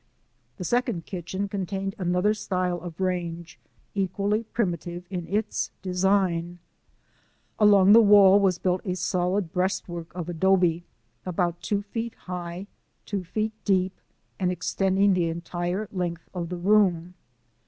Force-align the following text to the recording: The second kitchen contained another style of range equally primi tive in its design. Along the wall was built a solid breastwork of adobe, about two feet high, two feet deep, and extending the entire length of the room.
The 0.57 0.63
second 0.63 1.05
kitchen 1.05 1.47
contained 1.47 1.93
another 1.99 2.33
style 2.33 2.81
of 2.81 2.99
range 2.99 3.59
equally 3.93 4.41
primi 4.45 4.77
tive 4.79 5.05
in 5.11 5.27
its 5.27 5.69
design. 5.83 6.57
Along 7.59 7.93
the 7.93 8.01
wall 8.01 8.39
was 8.39 8.57
built 8.57 8.81
a 8.83 8.95
solid 8.95 9.53
breastwork 9.53 10.11
of 10.15 10.27
adobe, 10.27 10.85
about 11.23 11.61
two 11.61 11.83
feet 11.83 12.15
high, 12.15 12.65
two 13.05 13.23
feet 13.23 13.53
deep, 13.63 13.93
and 14.39 14.51
extending 14.51 15.13
the 15.13 15.29
entire 15.29 15.87
length 15.91 16.27
of 16.33 16.49
the 16.49 16.57
room. 16.57 17.13